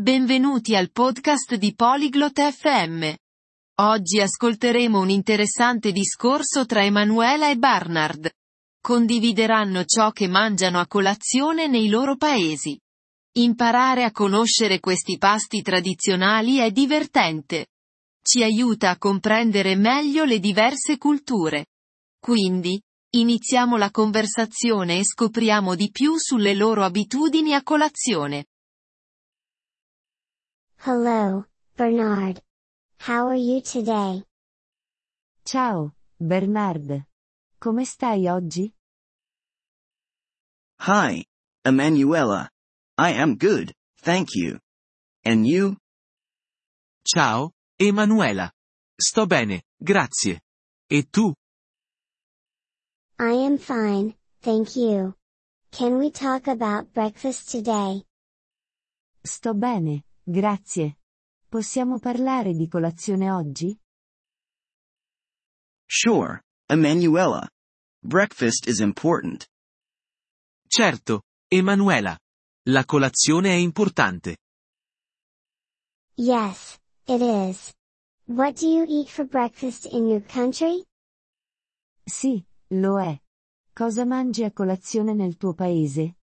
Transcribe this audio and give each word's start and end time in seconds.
Benvenuti 0.00 0.74
al 0.74 0.90
podcast 0.92 1.56
di 1.56 1.74
Polyglot 1.74 2.40
FM. 2.40 3.12
Oggi 3.82 4.18
ascolteremo 4.18 4.98
un 4.98 5.10
interessante 5.10 5.92
discorso 5.92 6.64
tra 6.64 6.82
Emanuela 6.82 7.50
e 7.50 7.58
Barnard. 7.58 8.30
Condivideranno 8.80 9.84
ciò 9.84 10.10
che 10.10 10.26
mangiano 10.26 10.80
a 10.80 10.86
colazione 10.86 11.66
nei 11.66 11.90
loro 11.90 12.16
paesi. 12.16 12.80
Imparare 13.32 14.04
a 14.04 14.10
conoscere 14.10 14.80
questi 14.80 15.18
pasti 15.18 15.60
tradizionali 15.60 16.56
è 16.60 16.70
divertente. 16.70 17.66
Ci 18.22 18.42
aiuta 18.42 18.88
a 18.88 18.96
comprendere 18.96 19.76
meglio 19.76 20.24
le 20.24 20.38
diverse 20.38 20.96
culture. 20.96 21.66
Quindi, 22.18 22.80
iniziamo 23.16 23.76
la 23.76 23.90
conversazione 23.90 25.00
e 25.00 25.04
scopriamo 25.04 25.74
di 25.74 25.90
più 25.90 26.16
sulle 26.16 26.54
loro 26.54 26.84
abitudini 26.84 27.52
a 27.52 27.62
colazione. 27.62 28.46
Hello, 30.82 31.44
Bernard. 31.76 32.40
How 33.00 33.26
are 33.28 33.36
you 33.36 33.60
today? 33.60 34.24
Ciao, 35.44 35.92
Bernard. 36.18 37.04
Come 37.60 37.84
stai 37.84 38.26
oggi? 38.28 38.72
Hi, 40.78 41.22
Emanuela. 41.66 42.48
I 42.96 43.10
am 43.10 43.36
good, 43.36 43.74
thank 43.98 44.34
you. 44.34 44.58
And 45.22 45.46
you? 45.46 45.76
Ciao, 47.04 47.52
Emanuela. 47.78 48.50
Sto 48.98 49.26
bene, 49.26 49.64
grazie. 49.78 50.40
E 50.88 51.02
tu? 51.10 51.34
I 53.18 53.32
am 53.32 53.58
fine, 53.58 54.14
thank 54.40 54.76
you. 54.76 55.14
Can 55.72 55.98
we 55.98 56.10
talk 56.10 56.46
about 56.48 56.94
breakfast 56.94 57.50
today? 57.50 58.02
Sto 59.22 59.52
bene, 59.52 60.04
grazie. 60.22 60.98
Possiamo 61.48 61.98
parlare 61.98 62.54
di 62.54 62.68
colazione 62.68 63.30
oggi? 63.30 63.76
Sure, 65.86 66.42
Emanuela. 66.68 67.48
Breakfast 68.02 68.66
is 68.68 68.78
important. 68.78 69.46
Certo, 70.68 71.22
Emanuela. 71.48 72.16
La 72.68 72.84
colazione 72.84 73.50
è 73.50 73.56
importante. 73.56 74.36
Yes, 76.14 76.78
it 77.06 77.20
is. 77.20 77.72
What 78.26 78.60
do 78.60 78.68
you 78.68 78.84
eat 78.86 79.08
for 79.08 79.26
breakfast 79.26 79.86
in 79.86 80.06
your 80.06 80.22
country? 80.22 80.84
Sì, 82.04 82.44
lo 82.68 83.00
è. 83.00 83.20
Cosa 83.72 84.04
mangi 84.04 84.44
a 84.44 84.52
colazione 84.52 85.14
nel 85.14 85.36
tuo 85.36 85.54
paese? 85.54 86.16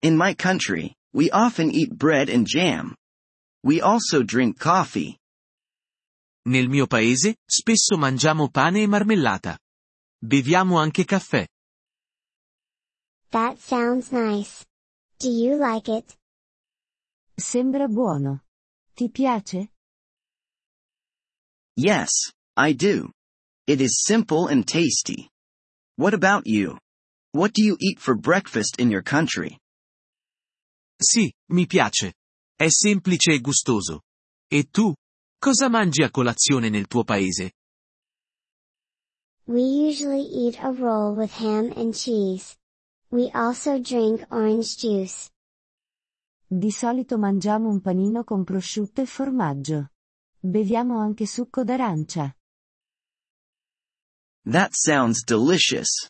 In 0.00 0.16
my 0.16 0.34
country, 0.34 0.94
we 1.14 1.30
often 1.30 1.70
eat 1.70 1.96
bread 1.96 2.28
and 2.28 2.46
jam. 2.46 2.94
We 3.62 3.80
also 3.80 4.22
drink 4.22 4.58
coffee. 4.58 5.16
Nel 6.46 6.68
mio 6.68 6.86
paese, 6.86 7.36
spesso 7.48 7.96
mangiamo 7.96 8.48
pane 8.52 8.82
e 8.82 8.86
marmellata. 8.86 9.56
Beviamo 10.20 10.76
anche 10.76 11.04
caffè. 11.04 11.46
That 13.30 13.58
sounds 13.60 14.10
nice. 14.10 14.64
Do 15.18 15.30
you 15.30 15.56
like 15.56 15.88
it? 15.88 16.16
Sembra 17.38 17.88
buono. 17.88 18.40
Ti 18.94 19.08
piace? 19.08 19.68
Yes, 21.76 22.10
I 22.56 22.72
do. 22.72 23.10
It 23.66 23.80
is 23.80 24.02
simple 24.04 24.48
and 24.48 24.66
tasty. 24.66 25.30
What 25.96 26.12
about 26.12 26.46
you? 26.46 26.78
What 27.32 27.52
do 27.52 27.62
you 27.62 27.76
eat 27.80 27.98
for 27.98 28.14
breakfast 28.14 28.78
in 28.78 28.90
your 28.90 29.02
country? 29.02 29.58
Sì, 31.04 31.30
mi 31.50 31.66
piace. 31.66 32.14
È 32.56 32.66
semplice 32.70 33.32
e 33.32 33.40
gustoso. 33.40 34.04
E 34.48 34.70
tu? 34.70 34.94
Cosa 35.38 35.68
mangi 35.68 36.02
a 36.02 36.10
colazione 36.10 36.70
nel 36.70 36.86
tuo 36.86 37.04
paese? 37.04 37.52
We 39.44 39.60
usually 39.60 40.24
eat 40.24 40.58
a 40.62 40.70
roll 40.70 41.14
with 41.14 41.32
ham 41.38 41.70
and 41.76 41.92
cheese. 41.92 42.56
We 43.10 43.30
also 43.34 43.78
drink 43.78 44.24
orange 44.30 44.76
juice. 44.76 45.30
Di 46.46 46.70
solito 46.70 47.18
mangiamo 47.18 47.68
un 47.68 47.82
panino 47.82 48.24
con 48.24 48.42
prosciutto 48.42 49.02
e 49.02 49.06
formaggio. 49.06 49.90
Beviamo 50.40 50.98
anche 50.98 51.26
succo 51.26 51.64
d'arancia. 51.64 52.34
That 54.46 54.70
sounds 54.72 55.22
delicious. 55.24 56.08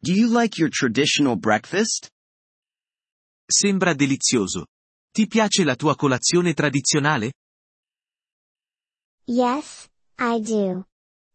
Do 0.00 0.12
you 0.12 0.28
like 0.28 0.58
your 0.58 0.70
traditional 0.70 1.36
breakfast? 1.36 2.10
Sembra 3.50 3.94
delizioso. 3.94 4.66
Ti 5.10 5.26
piace 5.26 5.64
la 5.64 5.74
tua 5.74 5.96
colazione 5.96 6.54
tradizionale? 6.54 7.32
Yes, 9.26 9.88
I 10.18 10.40
do. 10.40 10.86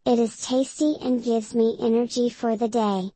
It 0.05 0.19
is 0.19 0.37
tasty 0.37 0.95
and 1.01 1.21
gives 1.21 1.53
me 1.53 1.75
energy 1.77 2.29
for 2.29 2.55
the 2.55 2.69
day. 2.69 3.11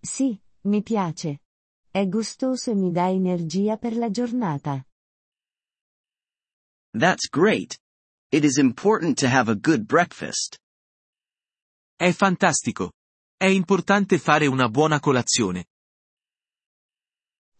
Sì, 0.00 0.36
mi 0.62 0.82
piace. 0.82 1.42
È 1.88 2.08
gustoso 2.08 2.72
e 2.72 2.74
mi 2.74 2.90
dà 2.90 3.08
energia 3.08 3.76
per 3.76 3.96
la 3.96 4.10
giornata. 4.10 4.84
That's 6.92 7.28
great. 7.30 7.78
It 8.32 8.44
is 8.44 8.58
important 8.58 9.16
to 9.18 9.28
have 9.28 9.48
a 9.48 9.54
good 9.54 9.86
breakfast. 9.86 10.58
È 11.94 12.10
fantastico. 12.10 12.90
È 13.36 13.46
importante 13.46 14.18
fare 14.18 14.46
una 14.46 14.68
buona 14.68 14.98
colazione. 14.98 15.66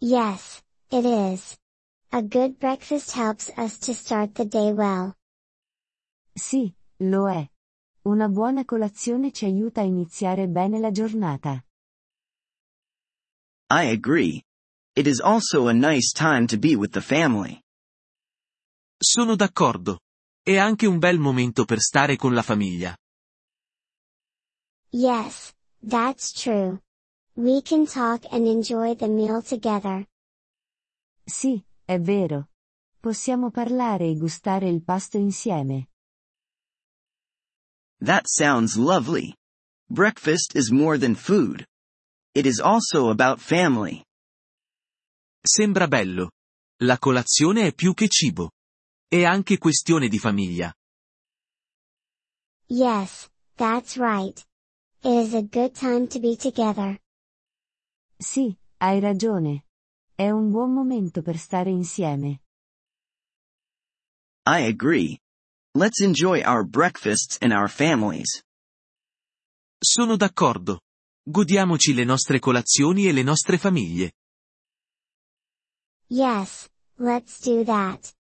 Yes, 0.01 0.63
it 0.91 1.07
is. 1.07 1.57
A 2.13 2.21
good 2.23 2.59
breakfast 2.59 3.13
helps 3.13 3.51
us 3.57 3.79
to 3.79 3.95
start 3.95 4.35
the 4.35 4.45
day 4.45 4.73
well. 4.73 5.15
Sì, 6.35 6.71
lo 6.99 7.29
è. 7.31 7.49
Una 8.03 8.29
buona 8.29 8.65
colazione 8.67 9.33
ci 9.33 9.47
aiuta 9.47 9.81
a 9.81 9.85
iniziare 9.85 10.49
bene 10.49 10.81
la 10.81 10.91
giornata. 10.91 11.65
I 13.71 13.91
agree. 13.91 14.43
It 14.95 15.07
is 15.07 15.19
also 15.21 15.67
a 15.69 15.73
nice 15.73 16.13
time 16.13 16.47
to 16.47 16.59
be 16.59 16.77
with 16.77 16.93
the 16.93 17.01
family. 17.01 17.59
Sono 18.99 19.35
d'accordo. 19.35 20.01
È 20.43 20.57
anche 20.59 20.87
un 20.87 20.99
bel 20.99 21.19
momento 21.19 21.65
per 21.65 21.81
stare 21.81 22.17
con 22.17 22.35
la 22.35 22.43
famiglia. 22.43 22.95
Yes, 24.91 25.55
that's 25.81 26.33
true. 26.33 26.81
We 27.39 27.61
can 27.61 27.85
talk 27.85 28.25
and 28.33 28.47
enjoy 28.47 28.95
the 28.95 29.09
meal 29.09 29.43
together. 29.43 30.07
Sì, 31.23 31.63
è 31.85 32.01
vero. 32.01 32.49
Possiamo 32.99 33.51
parlare 33.51 34.07
e 34.07 34.17
gustare 34.17 34.71
il 34.71 34.83
pasto 34.83 35.19
insieme. 35.19 35.91
That 38.01 38.27
sounds 38.27 38.77
lovely. 38.77 39.35
Breakfast 39.87 40.55
is 40.55 40.71
more 40.71 40.99
than 40.99 41.15
food. 41.15 41.67
It 42.33 42.47
is 42.47 42.59
also 42.59 43.11
about 43.11 43.39
family. 43.39 44.03
Sembra 45.43 45.87
bello. 45.89 46.31
La 46.81 46.97
colazione 46.99 47.67
è 47.67 47.75
più 47.75 47.93
che 47.93 48.09
cibo. 48.09 48.53
È 49.07 49.25
anche 49.25 49.59
questione 49.59 50.09
di 50.09 50.19
famiglia. 50.19 50.73
Yes, 52.69 53.29
that's 53.57 53.99
right. 53.99 54.43
It 55.03 55.27
is 55.27 55.35
a 55.35 55.43
good 55.43 55.75
time 55.75 56.07
to 56.09 56.19
be 56.19 56.35
together. 56.35 56.99
Sì, 58.19 58.57
hai 58.79 58.99
ragione. 58.99 59.67
È 60.15 60.31
un 60.31 60.51
buon 60.51 60.73
momento 60.73 61.21
per 61.21 61.37
stare 61.37 61.71
insieme. 61.71 62.41
I 64.47 64.67
agree. 64.69 65.19
Let's 65.75 66.01
enjoy 66.01 66.41
our 66.43 66.65
breakfasts 66.65 67.37
and 67.41 67.53
our 67.53 67.69
families. 67.69 68.43
Sono 69.79 70.17
d'accordo. 70.17 70.81
Godiamoci 71.23 71.93
le 71.93 72.05
nostre 72.05 72.39
colazioni 72.39 73.07
e 73.07 73.13
le 73.13 73.23
nostre 73.23 73.59
famiglie. 73.59 74.13
Yes, 76.09 76.71
let's 76.97 77.41
do 77.41 77.65
that. 77.65 78.15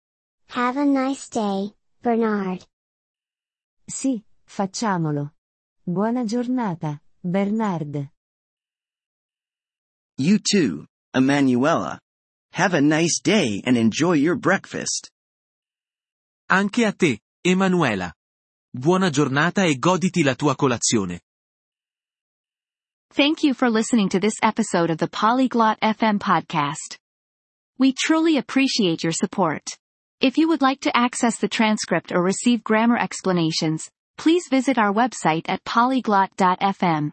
Have 0.49 0.79
a 0.79 0.85
nice 0.85 1.29
day, 1.31 1.73
Bernard. 2.03 2.67
Sì, 3.87 4.23
facciamolo. 4.45 5.35
Buona 5.83 6.25
giornata, 6.25 7.01
Bernard. 7.21 8.16
You 10.19 10.39
too, 10.39 10.87
Emanuela. 11.15 12.01
Have 12.53 12.73
a 12.73 12.81
nice 12.81 13.21
day 13.23 13.63
and 13.67 13.77
enjoy 13.77 14.13
your 14.13 14.35
breakfast. 14.35 15.11
Anche 16.49 16.85
a 16.85 16.93
te, 16.93 17.21
Emanuela. 17.45 18.15
Buona 18.75 19.11
giornata 19.11 19.67
e 19.67 19.77
goditi 19.79 20.25
la 20.25 20.35
tua 20.35 20.55
colazione. 20.55 21.21
Thank 23.11 23.43
you 23.43 23.53
for 23.53 23.69
listening 23.69 24.09
to 24.11 24.19
this 24.19 24.35
episode 24.43 24.89
of 24.89 24.97
the 24.97 25.09
Polyglot 25.09 25.79
FM 25.81 26.19
podcast. 26.19 26.97
We 27.79 27.93
truly 27.93 28.39
appreciate 28.39 29.03
your 29.03 29.13
support. 29.13 29.65
If 30.23 30.39
you 30.39 30.49
would 30.49 30.63
like 30.63 30.81
to 30.81 30.97
access 30.97 31.37
the 31.37 31.49
transcript 31.49 32.11
or 32.11 32.23
receive 32.23 32.65
grammar 32.65 32.97
explanations, 32.97 33.91
please 34.17 34.45
visit 34.51 34.79
our 34.79 34.95
website 34.95 35.45
at 35.47 35.63
polyglot.fm. 35.65 37.13